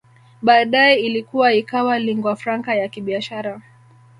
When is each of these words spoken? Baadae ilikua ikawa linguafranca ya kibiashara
Baadae 0.41 0.95
ilikua 0.99 1.53
ikawa 1.53 1.99
linguafranca 1.99 2.67
ya 2.75 2.87
kibiashara 2.89 3.61